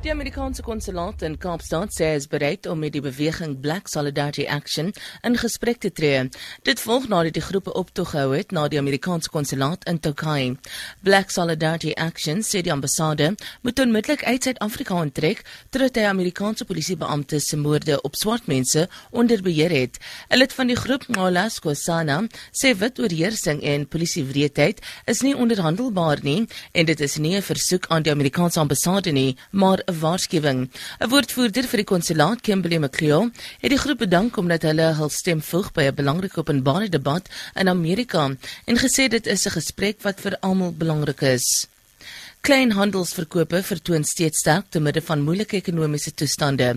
[0.00, 4.94] Die Amerikaanse konsulaat in Kaapstad sê is bereid om met die beweging Black Solidarity Action
[5.28, 6.22] in gesprek te tree.
[6.64, 10.56] Dit volg nadat die groepe optog gehou het na die Amerikaanse konsulaat in Tokai.
[11.04, 17.50] Black Solidarity Action sê die ambassade moet onmiddellik uit Suid-Afrika onttrek terwyl hy Amerikaanse polisiebeamptes
[17.52, 20.00] se moorde op swart mense onder beheer het.
[20.30, 22.24] 'n Lid van die groep, Ngolas Kosana,
[22.56, 27.86] sê wit oorheersing en polisiewreedheid is nie onderhandelbaar nie en dit is nie 'n versoek
[27.88, 30.60] aan die Amerikaanse ambassade nie, maar 'n waarskuwing.
[31.00, 33.30] 'n Woordvoerder vir die konsulaat, Kimberley McCleo,
[33.60, 37.68] het die groep bedank omdat hulle hul stem voeg by 'n belangrike openbare debat in
[37.68, 38.30] Amerika
[38.66, 41.66] en gesê dit is 'n gesprek wat vir almal belangrik is.
[42.40, 46.70] Kleinhandelsverkope vertoon steeds sterk te midde van moeilike ekonomiese toestande.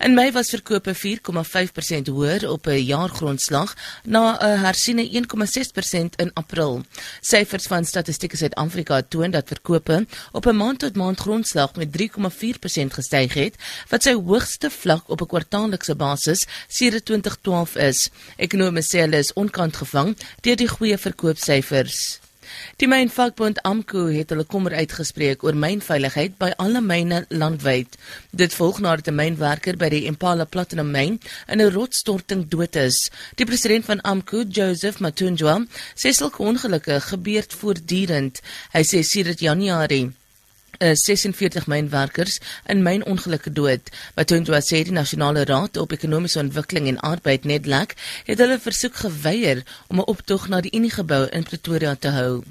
[0.00, 3.74] In Mei was verkope 4,5% hoër op 'n jaargrondslag
[4.04, 6.84] na 'n hersiene 1,6% in April.
[7.20, 13.54] Syfers van Statistiek Suid-Afrika toon dat verkope op 'n maand-tot-maand grondslag met 3,4% gestyg het,
[13.88, 18.08] wat sy hoogste vlak op 'n kwartaallikse basis sedert 2012 is.
[18.36, 22.20] Ekonome sê hulle is onkant gevang deur die goeie verkoopsyfers.
[22.76, 27.98] Die mynvakbond AMKU het hulle kommer uitgespreek oor mynveiligheid by alle myne landwyd.
[28.30, 33.10] Dit volg nadat 'n mynwerker by die Impala Platinum myn in 'n rotsstorting dood is.
[33.36, 38.40] Die president van AMKU, Joseph Matunjwa, sê sulke ongelukke gebeur voortdurend.
[38.72, 40.19] Hy sê sedert Januarie
[40.80, 43.90] is 46 mynwerkers in mynongelukke dood.
[44.16, 49.60] Matunjwa sê die Nasionale Raad op Ekonomiese Ontwikkeling en Arbeid Nedlak het hulle versoek geweier
[49.88, 52.42] om 'n optog na die Uniegebou in Pretoria te hou.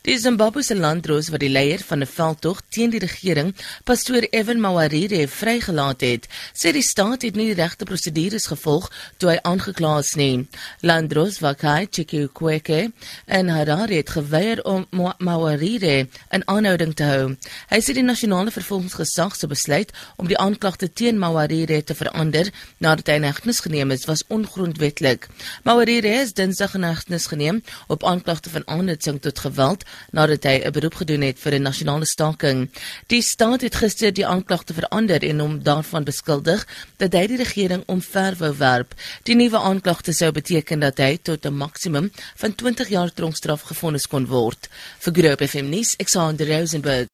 [0.00, 5.28] Die Zimbabwese landdroos wat die leier van 'n veldtog teen die regering, pastoor Evan Mawarire,
[5.28, 10.14] vrygelaat het, sê die staat het nie die regte prosedures gevolg toe hy aangekla is
[10.14, 10.48] nie.
[10.80, 12.92] Landdroos Wakai Chikukweke
[13.26, 14.86] en Harare het geweier om
[15.18, 17.36] Mawarire in aanhouding te hou.
[17.68, 23.06] Hy sê die nasionale vervolgingsgesag se besluit om die aanklagte teen Mawarire te verander nadat
[23.06, 25.28] hy in hegtenis geneem is, was ongrondwetlik.
[25.62, 30.72] Mawarire is dinsdag in hegtenis geneem op aanklagte van aanhitsing tot geweld nadat hy 'n
[30.72, 32.70] beroep gedoen het vir 'n nasionale staking.
[33.06, 37.82] Die staat het gister die aanklagte verander en hom daarvan beskuldig dat hy die regering
[37.86, 38.94] omver wou werp.
[39.22, 44.06] Die nuwe aanklagte sou beteken dat hy tot 'n maksimum van 20 jaar tronkstraf gefonnis
[44.06, 44.68] kon word.
[44.98, 47.08] Vir Groep FM nuus, Alexander Rosenberg